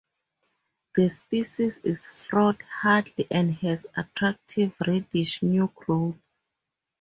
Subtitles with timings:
[0.95, 6.17] The species is frost hardy and has "attractive" reddish new growth.